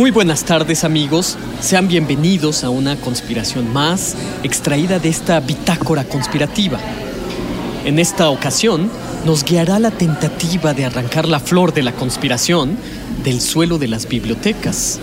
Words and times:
Muy 0.00 0.10
buenas 0.10 0.44
tardes 0.46 0.84
amigos, 0.84 1.36
sean 1.60 1.86
bienvenidos 1.86 2.64
a 2.64 2.70
una 2.70 2.96
conspiración 2.96 3.70
más 3.70 4.16
extraída 4.42 4.98
de 4.98 5.10
esta 5.10 5.40
bitácora 5.40 6.04
conspirativa. 6.04 6.80
En 7.84 7.98
esta 7.98 8.30
ocasión 8.30 8.90
nos 9.26 9.44
guiará 9.44 9.78
la 9.78 9.90
tentativa 9.90 10.72
de 10.72 10.86
arrancar 10.86 11.28
la 11.28 11.38
flor 11.38 11.74
de 11.74 11.82
la 11.82 11.92
conspiración 11.92 12.78
del 13.22 13.42
suelo 13.42 13.76
de 13.76 13.88
las 13.88 14.08
bibliotecas. 14.08 15.00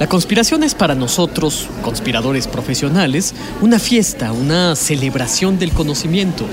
La 0.00 0.08
conspiración 0.08 0.64
es 0.64 0.74
para 0.74 0.96
nosotros, 0.96 1.68
conspiradores 1.82 2.48
profesionales, 2.48 3.32
una 3.60 3.78
fiesta, 3.78 4.32
una 4.32 4.74
celebración 4.74 5.60
del 5.60 5.70
conocimiento. 5.70 6.46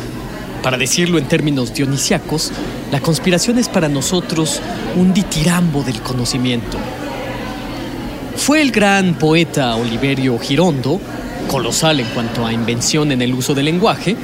Para 0.61 0.77
decirlo 0.77 1.17
en 1.17 1.27
términos 1.27 1.73
dionisiacos, 1.73 2.51
la 2.91 2.99
conspiración 2.99 3.57
es 3.57 3.67
para 3.67 3.89
nosotros 3.89 4.61
un 4.95 5.11
ditirambo 5.11 5.81
del 5.81 6.01
conocimiento. 6.01 6.77
Fue 8.39 8.61
el 8.61 8.71
gran 8.71 9.15
poeta 9.15 9.75
Oliverio 9.75 10.39
Girondo, 10.39 10.99
colosal 11.51 11.99
en 11.99 12.07
cuanto 12.07 12.45
a 12.45 12.53
invención 12.53 13.11
en 13.11 13.21
el 13.21 13.33
uso 13.33 13.53
del 13.53 13.65
lenguaje, 13.65 14.15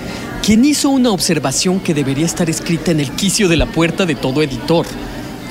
quien 0.42 0.64
hizo 0.66 0.90
una 0.90 1.12
observación 1.12 1.80
que 1.82 1.94
debería 1.94 2.26
estar 2.26 2.50
escrita 2.50 2.92
en 2.92 3.02
el 3.02 3.12
quicio 3.12 3.50
de 3.50 3.58
la 3.58 3.68
puerta 3.68 4.06
de 4.06 4.16
todo 4.16 4.42
editor. 4.42 4.88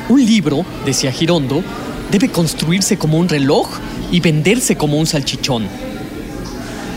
Un 0.08 0.24
libro, 0.24 0.64
decía 0.84 1.12
Girondo, 1.12 1.62
debe 2.10 2.30
construirse 2.30 2.96
como 2.96 3.18
un 3.18 3.28
reloj 3.28 3.68
y 4.10 4.18
venderse 4.20 4.76
como 4.76 4.98
un 4.98 5.06
salchichón. 5.06 5.68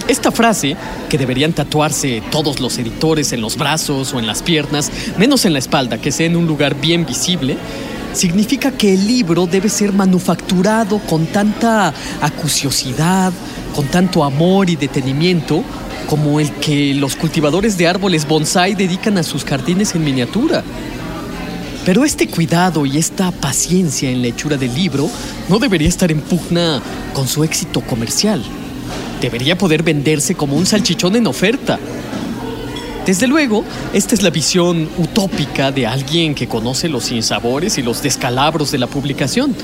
Esta 0.08 0.32
frase, 0.32 0.78
que 1.10 1.18
deberían 1.18 1.54
tatuarse 1.54 2.24
todos 2.32 2.60
los 2.60 2.78
editores 2.80 3.34
en 3.34 3.42
los 3.42 3.58
brazos 3.58 4.14
o 4.14 4.20
en 4.20 4.26
las 4.26 4.42
piernas, 4.42 4.90
menos 5.18 5.44
en 5.46 5.54
la 5.54 5.60
espalda, 5.60 6.00
que 6.00 6.14
sea 6.14 6.28
en 6.28 6.38
un 6.38 6.48
lugar 6.48 6.80
bien 6.80 7.06
visible, 7.06 7.58
significa 8.14 8.72
que 8.72 8.94
el 8.94 9.08
libro 9.08 9.46
debe 9.46 9.70
ser 9.70 9.94
manufacturado 9.94 11.00
con 11.00 11.26
tanta 11.28 11.94
acuciosidad, 12.22 13.32
con 13.76 13.86
tanto 13.88 14.24
amor 14.24 14.70
y 14.70 14.76
detenimiento, 14.76 15.64
como 16.08 16.40
el 16.40 16.52
que 16.54 16.94
los 16.94 17.16
cultivadores 17.16 17.78
de 17.78 17.88
árboles 17.88 18.28
bonsai 18.28 18.76
dedican 18.76 19.18
a 19.18 19.24
sus 19.24 19.44
jardines 19.44 19.94
en 19.96 20.04
miniatura. 20.04 20.64
Pero 21.86 22.04
este 22.04 22.28
cuidado 22.28 22.86
y 22.86 22.98
esta 22.98 23.32
paciencia 23.32 24.10
en 24.10 24.22
la 24.22 24.28
hechura 24.28 24.58
del 24.58 24.74
libro 24.74 25.10
no 25.48 25.60
debería 25.60 25.88
estar 25.88 26.12
en 26.12 26.20
pugna 26.22 26.82
con 27.14 27.28
su 27.28 27.44
éxito 27.44 27.82
comercial. 27.82 28.44
Debería 29.22 29.58
poder 29.58 29.84
venderse 29.84 30.36
como 30.36 30.56
un 30.56 30.66
salchichón 30.66 31.16
en 31.16 31.28
oferta. 31.28 31.80
Desde 33.08 33.26
luego, 33.26 33.64
esta 33.94 34.16
es 34.16 34.22
la 34.22 34.32
visión 34.32 34.90
utópica 34.98 35.72
de 35.72 35.88
alguien 35.88 36.36
que 36.36 36.50
conoce 36.50 36.90
los 36.90 37.06
sinsabores 37.06 37.78
y 37.78 37.82
los 37.82 38.04
descalabros 38.04 38.70
de 38.72 38.80
la 38.80 38.88
publicación, 38.88 39.56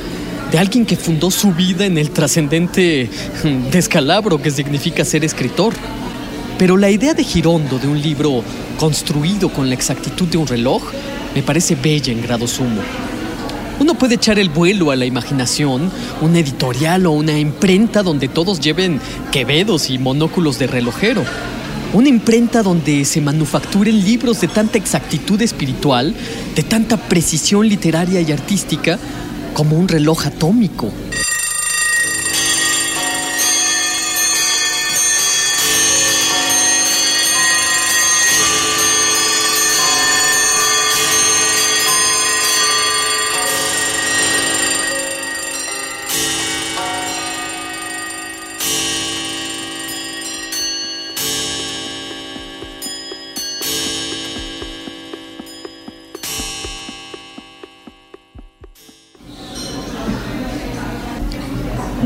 de 0.49 0.59
alguien 0.59 0.85
que 0.85 0.95
fundó 0.95 1.29
su 1.29 1.51
vida 1.51 1.85
en 1.85 1.97
el 1.97 2.11
trascendente 2.11 3.09
descalabro 3.69 4.41
que 4.41 4.49
significa 4.49 5.03
ser 5.03 5.25
escritor. 5.25 5.73
Pero 6.57 6.77
la 6.77 6.89
idea 6.89 7.13
de 7.13 7.25
Girondo 7.25 7.79
de 7.79 7.89
un 7.89 8.01
libro 8.01 8.45
construido 8.79 9.49
con 9.49 9.67
la 9.67 9.75
exactitud 9.75 10.29
de 10.29 10.37
un 10.37 10.47
reloj 10.47 10.81
me 11.35 11.43
parece 11.43 11.75
bella 11.75 12.13
en 12.13 12.21
grado 12.21 12.47
sumo. 12.47 12.81
Uno 13.77 13.95
puede 13.95 14.15
echar 14.15 14.39
el 14.39 14.47
vuelo 14.47 14.89
a 14.89 14.95
la 14.95 15.03
imaginación, 15.03 15.91
un 16.21 16.35
editorial 16.37 17.07
o 17.07 17.11
una 17.11 17.37
imprenta 17.37 18.03
donde 18.03 18.29
todos 18.29 18.61
lleven 18.61 19.01
quevedos 19.33 19.89
y 19.89 19.97
monóculos 19.97 20.59
de 20.59 20.67
relojero 20.67 21.25
una 21.93 22.09
imprenta 22.09 22.63
donde 22.63 23.05
se 23.05 23.21
manufacturen 23.21 24.03
libros 24.03 24.41
de 24.41 24.47
tanta 24.47 24.77
exactitud 24.77 25.41
espiritual, 25.41 26.15
de 26.55 26.63
tanta 26.63 26.97
precisión 26.97 27.67
literaria 27.67 28.19
y 28.19 28.31
artística, 28.31 28.97
como 29.53 29.77
un 29.77 29.87
reloj 29.87 30.25
atómico. 30.25 30.91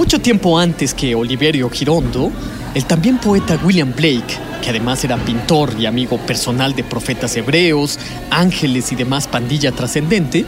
Mucho 0.07 0.21
tiempo 0.21 0.57
antes 0.57 0.93
que 0.93 1.13
Oliverio 1.15 1.69
Girondo, 1.69 2.31
el 2.73 2.85
también 2.85 3.17
poeta 3.17 3.59
William 3.61 3.91
Blake, 3.93 4.37
que 4.63 4.69
además 4.69 5.03
era 5.03 5.17
pintor 5.17 5.73
y 5.77 5.85
amigo 5.85 6.17
personal 6.17 6.73
de 6.73 6.85
profetas 6.85 7.35
hebreos, 7.35 7.99
ángeles 8.29 8.93
y 8.93 8.95
demás 8.95 9.27
pandilla 9.27 9.73
trascendente, 9.73 10.45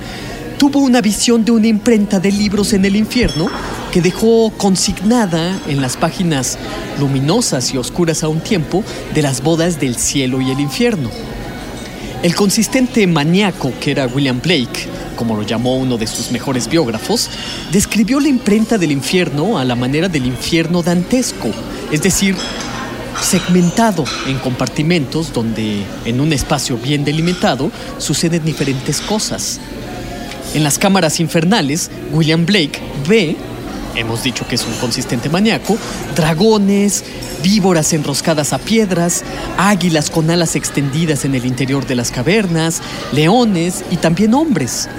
tuvo 0.57 0.79
una 0.79 1.01
visión 1.01 1.43
de 1.43 1.51
una 1.51 1.67
imprenta 1.67 2.21
de 2.21 2.31
libros 2.31 2.71
en 2.71 2.85
el 2.85 2.95
infierno 2.95 3.49
que 3.91 4.01
dejó 4.01 4.49
consignada 4.51 5.59
en 5.67 5.81
las 5.81 5.97
páginas 5.97 6.57
luminosas 6.97 7.73
y 7.73 7.77
oscuras 7.77 8.23
a 8.23 8.29
un 8.29 8.39
tiempo 8.39 8.81
de 9.13 9.21
las 9.23 9.43
bodas 9.43 9.77
del 9.77 9.97
cielo 9.97 10.39
y 10.39 10.51
el 10.51 10.61
infierno. 10.61 11.09
El 12.23 12.33
consistente 12.33 13.05
maníaco 13.07 13.73
que 13.81 13.91
era 13.91 14.07
William 14.07 14.39
Blake 14.41 14.87
como 15.19 15.35
lo 15.35 15.43
llamó 15.43 15.75
uno 15.75 15.97
de 15.97 16.07
sus 16.07 16.31
mejores 16.31 16.69
biógrafos, 16.69 17.29
describió 17.73 18.21
la 18.21 18.29
imprenta 18.29 18.77
del 18.77 18.93
infierno 18.93 19.57
a 19.57 19.65
la 19.65 19.75
manera 19.75 20.07
del 20.07 20.25
infierno 20.25 20.81
dantesco, 20.81 21.49
es 21.91 22.01
decir, 22.01 22.37
segmentado 23.21 24.05
en 24.27 24.39
compartimentos 24.39 25.33
donde 25.33 25.83
en 26.05 26.21
un 26.21 26.31
espacio 26.31 26.77
bien 26.77 27.03
delimitado 27.03 27.69
suceden 27.97 28.45
diferentes 28.45 29.01
cosas. 29.01 29.59
En 30.53 30.63
las 30.63 30.79
cámaras 30.79 31.19
infernales, 31.19 31.91
William 32.13 32.45
Blake 32.45 32.79
ve, 33.05 33.35
hemos 33.99 34.23
dicho 34.23 34.47
que 34.47 34.55
es 34.55 34.65
un 34.65 34.73
consistente 34.75 35.29
maníaco, 35.29 35.77
dragones, 36.15 37.03
víboras 37.43 37.93
enroscadas 37.93 38.53
a 38.53 38.59
piedras, 38.59 39.23
águilas 39.57 40.09
con 40.09 40.29
alas 40.29 40.55
extendidas 40.55 41.25
en 41.25 41.35
el 41.35 41.45
interior 41.45 41.85
de 41.85 41.95
las 41.95 42.11
cavernas, 42.11 42.81
leones 43.11 43.83
y 43.91 43.97
también 43.97 44.33
hombres. 44.33 44.89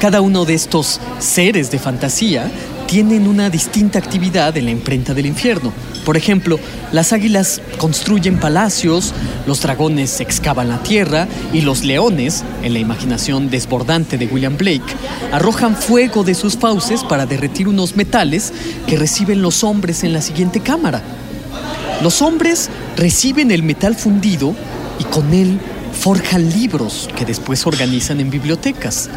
Cada 0.00 0.20
uno 0.20 0.44
de 0.44 0.54
estos 0.54 1.00
seres 1.18 1.70
de 1.70 1.78
fantasía 1.78 2.50
tienen 2.94 3.26
una 3.26 3.50
distinta 3.50 3.98
actividad 3.98 4.56
en 4.56 4.66
la 4.66 4.70
imprenta 4.70 5.14
del 5.14 5.26
infierno. 5.26 5.72
Por 6.04 6.16
ejemplo, 6.16 6.60
las 6.92 7.12
águilas 7.12 7.60
construyen 7.76 8.38
palacios, 8.38 9.12
los 9.48 9.60
dragones 9.62 10.20
excavan 10.20 10.68
la 10.68 10.80
tierra 10.80 11.26
y 11.52 11.62
los 11.62 11.82
leones, 11.82 12.44
en 12.62 12.72
la 12.72 12.78
imaginación 12.78 13.50
desbordante 13.50 14.16
de 14.16 14.26
William 14.26 14.56
Blake, 14.56 14.94
arrojan 15.32 15.74
fuego 15.74 16.22
de 16.22 16.36
sus 16.36 16.56
fauces 16.56 17.02
para 17.02 17.26
derretir 17.26 17.66
unos 17.66 17.96
metales 17.96 18.52
que 18.86 18.96
reciben 18.96 19.42
los 19.42 19.64
hombres 19.64 20.04
en 20.04 20.12
la 20.12 20.22
siguiente 20.22 20.60
cámara. 20.60 21.02
Los 22.00 22.22
hombres 22.22 22.70
reciben 22.96 23.50
el 23.50 23.64
metal 23.64 23.96
fundido 23.96 24.54
y 25.00 25.04
con 25.06 25.34
él 25.34 25.58
forjan 26.00 26.48
libros 26.48 27.08
que 27.16 27.24
después 27.24 27.66
organizan 27.66 28.20
en 28.20 28.30
bibliotecas. 28.30 29.10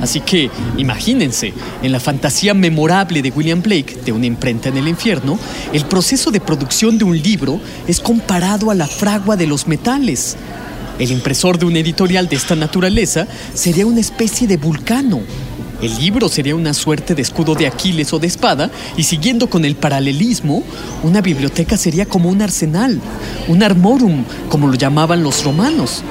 Así 0.00 0.20
que 0.20 0.50
imagínense, 0.76 1.52
en 1.82 1.92
la 1.92 2.00
fantasía 2.00 2.54
memorable 2.54 3.22
de 3.22 3.30
William 3.30 3.62
Blake, 3.62 3.98
de 4.04 4.12
una 4.12 4.26
imprenta 4.26 4.68
en 4.68 4.76
el 4.76 4.88
infierno, 4.88 5.38
el 5.72 5.84
proceso 5.86 6.30
de 6.30 6.40
producción 6.40 6.98
de 6.98 7.04
un 7.04 7.20
libro 7.20 7.60
es 7.86 8.00
comparado 8.00 8.70
a 8.70 8.74
la 8.74 8.86
fragua 8.86 9.36
de 9.36 9.46
los 9.46 9.66
metales. 9.66 10.36
El 10.98 11.12
impresor 11.12 11.58
de 11.58 11.66
un 11.66 11.76
editorial 11.76 12.28
de 12.28 12.36
esta 12.36 12.56
naturaleza 12.56 13.26
sería 13.54 13.86
una 13.86 14.00
especie 14.00 14.48
de 14.48 14.56
vulcano. 14.56 15.20
El 15.80 15.96
libro 15.96 16.28
sería 16.28 16.56
una 16.56 16.74
suerte 16.74 17.14
de 17.14 17.22
escudo 17.22 17.54
de 17.54 17.68
Aquiles 17.68 18.12
o 18.12 18.18
de 18.18 18.26
espada, 18.26 18.68
y 18.96 19.04
siguiendo 19.04 19.48
con 19.48 19.64
el 19.64 19.76
paralelismo, 19.76 20.64
una 21.04 21.20
biblioteca 21.20 21.76
sería 21.76 22.04
como 22.04 22.28
un 22.28 22.42
arsenal, 22.42 23.00
un 23.46 23.62
armorum, 23.62 24.24
como 24.48 24.66
lo 24.66 24.74
llamaban 24.74 25.22
los 25.22 25.44
romanos. 25.44 26.02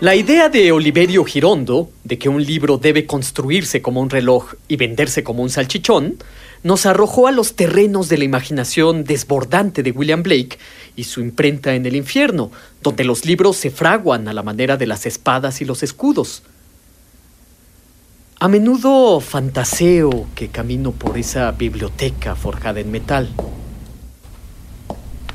La 0.00 0.16
idea 0.16 0.48
de 0.48 0.72
Oliverio 0.72 1.24
Girondo, 1.24 1.90
de 2.02 2.18
que 2.18 2.28
un 2.28 2.44
libro 2.44 2.76
debe 2.76 3.06
construirse 3.06 3.80
como 3.80 4.00
un 4.00 4.10
reloj 4.10 4.54
y 4.66 4.76
venderse 4.76 5.22
como 5.22 5.44
un 5.44 5.48
salchichón, 5.48 6.16
nos 6.62 6.86
arrojó 6.86 7.26
a 7.26 7.32
los 7.32 7.54
terrenos 7.54 8.08
de 8.08 8.18
la 8.18 8.24
imaginación 8.24 9.04
desbordante 9.04 9.82
de 9.82 9.90
William 9.90 10.22
Blake 10.22 10.58
y 10.96 11.04
su 11.04 11.20
imprenta 11.20 11.74
en 11.74 11.86
el 11.86 11.96
infierno, 11.96 12.50
donde 12.82 13.04
los 13.04 13.24
libros 13.24 13.56
se 13.56 13.70
fraguan 13.70 14.28
a 14.28 14.32
la 14.32 14.42
manera 14.42 14.76
de 14.76 14.86
las 14.86 15.06
espadas 15.06 15.60
y 15.60 15.64
los 15.64 15.82
escudos. 15.82 16.42
A 18.38 18.48
menudo 18.48 19.20
fantaseo 19.20 20.26
que 20.34 20.48
camino 20.48 20.92
por 20.92 21.18
esa 21.18 21.50
biblioteca 21.52 22.34
forjada 22.34 22.80
en 22.80 22.90
metal 22.90 23.28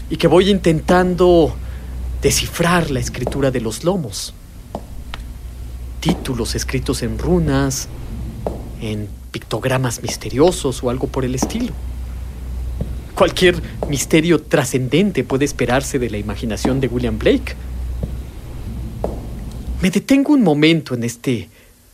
y 0.10 0.18
que 0.18 0.28
voy 0.28 0.50
intentando 0.50 1.56
descifrar 2.22 2.92
la 2.92 3.00
escritura 3.00 3.52
de 3.52 3.62
los 3.62 3.84
lomos 3.84 4.34
títulos 6.00 6.56
escritos 6.56 7.04
en 7.04 7.20
runas, 7.20 7.90
en 8.82 9.10
pictogramas 9.38 10.02
misteriosos 10.02 10.82
o 10.82 10.90
algo 10.90 11.06
por 11.06 11.24
el 11.24 11.36
estilo. 11.36 11.72
Cualquier 13.14 13.62
misterio 13.88 14.42
trascendente 14.42 15.24
puede 15.24 15.46
esperarse 15.46 16.00
de 16.00 16.10
la 16.10 16.18
imaginación 16.18 16.80
de 16.82 16.88
William 16.88 17.20
Blake. 17.20 17.54
Me 19.80 19.92
detengo 19.92 20.34
un 20.34 20.42
momento 20.42 20.96
en 20.96 21.04
este 21.04 21.50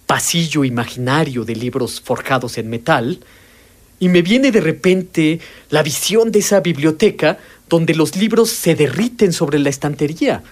pasillo 0.07 0.63
imaginario 0.63 1.43
de 1.43 1.57
libros 1.57 1.99
forjados 1.99 2.57
en 2.57 2.69
metal 2.69 3.19
y 3.99 4.07
me 4.07 4.21
viene 4.21 4.49
de 4.49 4.61
repente 4.61 5.41
la 5.69 5.83
visión 5.83 6.31
de 6.31 6.39
esa 6.39 6.61
biblioteca 6.61 7.39
donde 7.67 7.93
los 7.93 8.15
libros 8.15 8.51
se 8.51 8.75
derriten 8.75 9.33
sobre 9.33 9.59
la 9.59 9.69
estantería. 9.69 10.43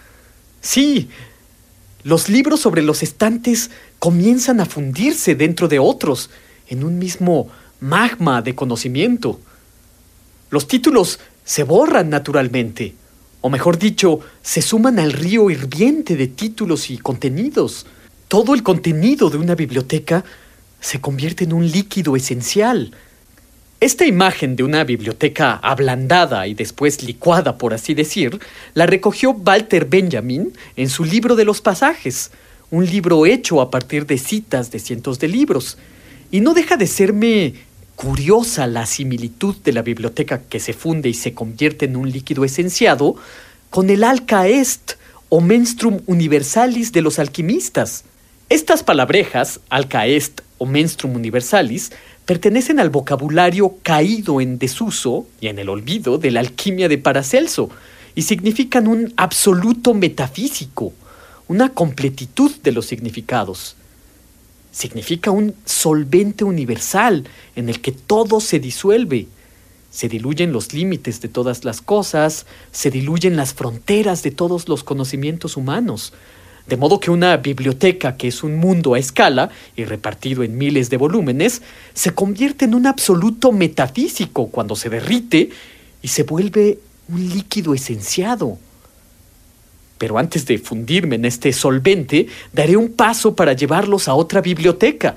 Sí, 0.60 1.08
los 2.04 2.28
libros 2.28 2.60
sobre 2.60 2.82
los 2.82 3.02
estantes 3.02 3.70
comienzan 3.98 4.60
a 4.60 4.66
fundirse 4.66 5.36
dentro 5.36 5.70
de 5.70 5.80
otros, 5.80 6.30
en 6.72 6.84
un 6.84 6.98
mismo 6.98 7.50
magma 7.80 8.42
de 8.42 8.56
conocimiento. 8.56 9.40
Los 10.50 10.68
títulos 10.68 11.20
se 11.46 11.62
borran 11.64 12.10
naturalmente, 12.10 12.96
o 13.42 13.50
mejor 13.52 13.78
dicho, 13.78 14.22
se 14.42 14.64
suman 14.64 14.98
al 14.98 15.14
río 15.14 15.52
hirviente 15.52 16.16
de 16.16 16.26
títulos 16.26 16.90
y 16.90 16.98
contenidos. 16.98 17.86
Todo 18.28 18.56
el 18.56 18.64
contenido 18.64 19.30
de 19.30 19.38
una 19.38 19.54
biblioteca 19.54 20.24
se 20.80 21.00
convierte 21.00 21.44
en 21.44 21.54
un 21.54 21.70
líquido 21.70 22.16
esencial, 22.16 22.92
esta 23.82 24.06
imagen 24.06 24.56
de 24.56 24.62
una 24.62 24.84
biblioteca 24.84 25.56
ablandada 25.56 26.46
y 26.46 26.54
después 26.54 27.02
licuada, 27.02 27.58
por 27.58 27.74
así 27.74 27.96
decir, 27.96 28.40
la 28.76 28.86
recogió 28.86 29.32
Walter 29.32 29.86
Benjamin 29.86 30.54
en 30.76 30.88
su 30.88 31.04
libro 31.04 31.36
de 31.36 31.46
los 31.46 31.62
pasajes, 31.62 32.30
un 32.70 32.86
libro 32.86 33.26
hecho 33.26 33.60
a 33.60 33.72
partir 33.72 34.06
de 34.06 34.20
citas 34.20 34.70
de 34.70 34.78
cientos 34.78 35.18
de 35.18 35.30
libros. 35.30 35.80
Y 36.32 36.40
no 36.40 36.54
deja 36.54 36.78
de 36.78 36.88
serme 36.88 37.54
curiosa 37.96 38.66
la 38.66 38.86
similitud 38.86 39.56
de 39.58 39.74
la 39.74 39.82
biblioteca 39.82 40.42
que 40.42 40.62
se 40.62 40.72
funde 40.74 41.10
y 41.10 41.14
se 41.14 41.34
convierte 41.34 41.86
en 41.86 41.98
un 41.98 42.10
líquido 42.10 42.46
esenciado 42.46 43.16
con 43.70 43.90
el 43.90 44.04
alca 44.04 44.48
est 44.48 44.94
o 45.30 45.42
menstrum 45.42 46.00
universalis 46.08 46.94
de 46.94 47.02
los 47.02 47.20
alquimistas. 47.20 48.06
Estas 48.50 48.82
palabrejas, 48.82 49.60
alca 49.70 50.08
est 50.08 50.42
o 50.58 50.66
menstrum 50.66 51.16
universalis, 51.16 51.92
pertenecen 52.26 52.80
al 52.80 52.90
vocabulario 52.90 53.76
caído 53.84 54.42
en 54.42 54.58
desuso 54.58 55.28
y 55.42 55.48
en 55.48 55.60
el 55.60 55.70
olvido 55.70 56.18
de 56.18 56.32
la 56.32 56.40
alquimia 56.40 56.88
de 56.88 56.98
Paracelso 56.98 57.70
y 58.16 58.22
significan 58.22 58.88
un 58.88 59.14
absoluto 59.18 59.94
metafísico, 59.94 60.94
una 61.48 61.70
completitud 61.70 62.52
de 62.64 62.72
los 62.72 62.86
significados. 62.86 63.76
Significa 64.72 65.32
un 65.32 65.54
solvente 65.66 66.44
universal 66.44 67.28
en 67.56 67.70
el 67.70 67.82
que 67.82 67.92
todo 67.92 68.40
se 68.40 68.60
disuelve. 68.60 69.28
Se 69.92 70.08
diluyen 70.08 70.54
los 70.54 70.74
límites 70.74 71.20
de 71.20 71.28
todas 71.28 71.66
las 71.66 71.82
cosas, 71.82 72.46
se 72.72 72.90
diluyen 72.90 73.36
las 73.36 73.54
fronteras 73.54 74.24
de 74.24 74.32
todos 74.32 74.70
los 74.70 74.86
conocimientos 74.86 75.58
humanos, 75.58 76.14
de 76.68 76.78
modo 76.78 77.02
que 77.02 77.12
una 77.12 77.36
biblioteca, 77.38 78.16
que 78.16 78.30
es 78.30 78.44
un 78.44 78.56
mundo 78.56 78.94
a 78.94 79.00
escala 79.00 79.50
y 79.76 79.84
repartido 79.84 80.44
en 80.44 80.58
miles 80.58 80.90
de 80.90 80.96
volúmenes, 80.96 81.62
se 81.94 82.14
convierte 82.14 82.66
en 82.66 82.76
un 82.76 82.88
absoluto 82.88 83.52
metafísico 83.52 84.48
cuando 84.48 84.78
se 84.78 84.90
derrite 84.90 85.50
y 86.02 86.08
se 86.08 86.24
vuelve 86.24 86.80
un 87.10 87.30
líquido 87.30 87.74
esenciado. 87.74 88.58
Pero 90.02 90.18
antes 90.18 90.48
de 90.48 90.58
fundirme 90.58 91.18
en 91.18 91.26
este 91.26 91.54
solvente, 91.54 92.26
daré 92.52 92.76
un 92.76 92.94
paso 92.94 93.36
para 93.36 93.54
llevarlos 93.54 94.08
a 94.08 94.16
otra 94.16 94.42
biblioteca. 94.42 95.16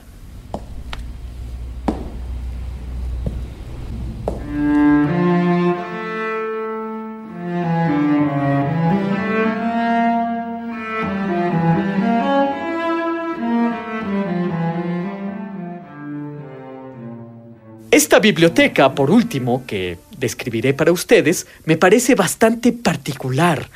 Esta 17.91 18.19
biblioteca, 18.19 18.95
por 18.95 19.11
último, 19.11 19.65
que 19.67 19.97
describiré 20.19 20.75
para 20.75 20.93
ustedes, 20.93 21.47
me 21.65 21.79
parece 21.79 22.15
bastante 22.15 22.71
particular. 22.73 23.71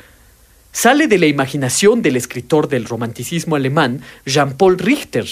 Sale 0.71 1.07
de 1.07 1.17
la 1.17 1.25
imaginación 1.25 2.01
del 2.01 2.15
escritor 2.15 2.69
del 2.69 2.85
romanticismo 2.85 3.55
alemán, 3.55 4.01
Jean-Paul 4.25 4.77
Richter, 4.77 5.27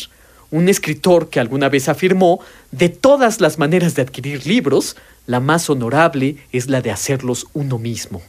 un 0.49 0.67
escritor 0.67 1.29
que 1.29 1.39
alguna 1.39 1.69
vez 1.69 1.89
afirmó, 1.89 2.39
de 2.71 2.89
todas 2.89 3.39
las 3.39 3.57
maneras 3.57 3.95
de 3.95 4.01
adquirir 4.01 4.47
libros, 4.47 4.95
la 5.25 5.39
más 5.39 5.69
honorable 5.69 6.37
es 6.51 6.69
la 6.69 6.81
de 6.81 6.91
hacerlos 6.91 7.47
uno 7.53 7.77
mismo. 7.77 8.21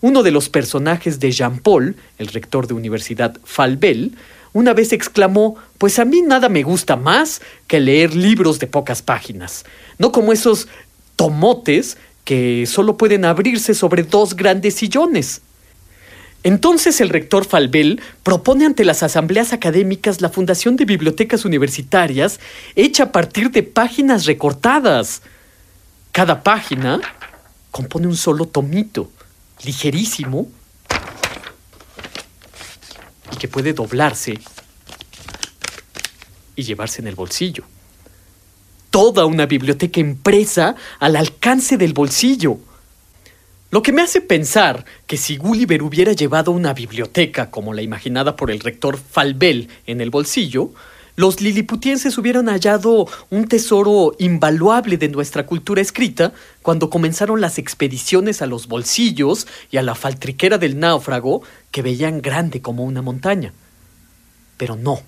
Uno 0.00 0.22
de 0.22 0.32
los 0.32 0.48
personajes 0.48 1.20
de 1.20 1.30
Jean-Paul, 1.30 1.96
el 2.18 2.26
rector 2.28 2.66
de 2.66 2.74
Universidad 2.74 3.38
Falbel, 3.44 4.16
una 4.52 4.74
vez 4.74 4.92
exclamó, 4.92 5.56
pues 5.78 5.98
a 5.98 6.04
mí 6.04 6.20
nada 6.20 6.48
me 6.48 6.62
gusta 6.62 6.96
más 6.96 7.40
que 7.66 7.80
leer 7.80 8.14
libros 8.14 8.58
de 8.58 8.66
pocas 8.66 9.00
páginas, 9.00 9.64
no 9.98 10.12
como 10.12 10.32
esos 10.32 10.68
tomotes 11.16 11.96
que 12.24 12.66
solo 12.66 12.96
pueden 12.96 13.24
abrirse 13.24 13.74
sobre 13.74 14.02
dos 14.02 14.36
grandes 14.36 14.74
sillones. 14.74 15.40
Entonces 16.44 17.00
el 17.00 17.08
rector 17.08 17.44
Falbel 17.44 18.00
propone 18.22 18.66
ante 18.66 18.84
las 18.84 19.02
asambleas 19.02 19.52
académicas 19.52 20.20
la 20.20 20.28
fundación 20.28 20.76
de 20.76 20.84
bibliotecas 20.84 21.44
universitarias 21.44 22.40
hecha 22.74 23.04
a 23.04 23.12
partir 23.12 23.50
de 23.50 23.62
páginas 23.62 24.26
recortadas. 24.26 25.22
Cada 26.10 26.42
página 26.42 27.00
compone 27.70 28.06
un 28.06 28.16
solo 28.16 28.46
tomito, 28.46 29.10
ligerísimo, 29.64 30.48
y 33.32 33.36
que 33.36 33.48
puede 33.48 33.72
doblarse 33.72 34.38
y 36.56 36.62
llevarse 36.62 37.00
en 37.00 37.08
el 37.08 37.14
bolsillo. 37.14 37.64
Toda 38.90 39.24
una 39.24 39.46
biblioteca 39.46 40.00
impresa 40.00 40.74
al 40.98 41.16
alcance 41.16 41.78
del 41.78 41.94
bolsillo. 41.94 42.58
Lo 43.72 43.82
que 43.82 43.90
me 43.90 44.02
hace 44.02 44.20
pensar 44.20 44.84
que 45.06 45.16
si 45.16 45.38
Gulliver 45.38 45.82
hubiera 45.82 46.12
llevado 46.12 46.50
una 46.50 46.74
biblioteca 46.74 47.50
como 47.50 47.72
la 47.72 47.80
imaginada 47.80 48.36
por 48.36 48.50
el 48.50 48.60
rector 48.60 48.98
Falbel 48.98 49.70
en 49.86 50.02
el 50.02 50.10
bolsillo, 50.10 50.72
los 51.16 51.40
liliputienses 51.40 52.18
hubieran 52.18 52.50
hallado 52.50 53.08
un 53.30 53.48
tesoro 53.48 54.14
invaluable 54.18 54.98
de 54.98 55.08
nuestra 55.08 55.46
cultura 55.46 55.80
escrita 55.80 56.34
cuando 56.60 56.90
comenzaron 56.90 57.40
las 57.40 57.56
expediciones 57.56 58.42
a 58.42 58.46
los 58.46 58.68
bolsillos 58.68 59.46
y 59.70 59.78
a 59.78 59.82
la 59.82 59.94
faltriquera 59.94 60.58
del 60.58 60.78
náufrago 60.78 61.42
que 61.70 61.80
veían 61.80 62.20
grande 62.20 62.60
como 62.60 62.84
una 62.84 63.00
montaña. 63.00 63.54
Pero 64.58 64.76
no. 64.76 65.00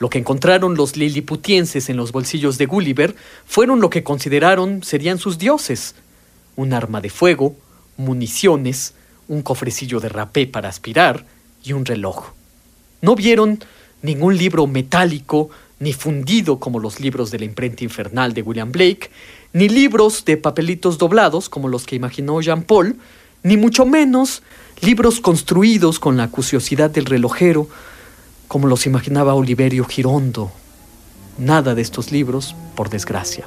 Lo 0.00 0.10
que 0.10 0.18
encontraron 0.18 0.74
los 0.74 0.96
liliputienses 0.96 1.88
en 1.88 1.96
los 1.96 2.10
bolsillos 2.10 2.58
de 2.58 2.66
Gulliver 2.66 3.14
fueron 3.46 3.80
lo 3.80 3.88
que 3.88 4.02
consideraron 4.02 4.82
serían 4.82 5.20
sus 5.20 5.38
dioses. 5.38 5.94
Un 6.56 6.72
arma 6.72 7.00
de 7.00 7.10
fuego, 7.10 7.54
municiones, 7.98 8.94
un 9.28 9.42
cofrecillo 9.42 10.00
de 10.00 10.08
rapé 10.08 10.46
para 10.46 10.70
aspirar 10.70 11.26
y 11.62 11.74
un 11.74 11.84
reloj. 11.84 12.32
No 13.02 13.14
vieron 13.14 13.62
ningún 14.00 14.38
libro 14.38 14.66
metálico, 14.66 15.50
ni 15.80 15.92
fundido 15.92 16.58
como 16.58 16.80
los 16.80 16.98
libros 16.98 17.30
de 17.30 17.38
la 17.38 17.44
imprenta 17.44 17.84
infernal 17.84 18.32
de 18.32 18.42
William 18.42 18.72
Blake, 18.72 19.10
ni 19.52 19.68
libros 19.68 20.24
de 20.24 20.36
papelitos 20.36 20.98
doblados 20.98 21.48
como 21.48 21.68
los 21.68 21.84
que 21.84 21.96
imaginó 21.96 22.40
Jean 22.40 22.62
Paul, 22.62 22.96
ni 23.42 23.56
mucho 23.56 23.86
menos 23.86 24.42
libros 24.80 25.20
construidos 25.20 25.98
con 25.98 26.16
la 26.16 26.24
acuciosidad 26.24 26.90
del 26.90 27.06
relojero, 27.06 27.68
como 28.48 28.66
los 28.66 28.86
imaginaba 28.86 29.34
Oliverio 29.34 29.84
Girondo. 29.84 30.50
Nada 31.38 31.74
de 31.74 31.82
estos 31.82 32.10
libros, 32.10 32.56
por 32.74 32.88
desgracia. 32.88 33.46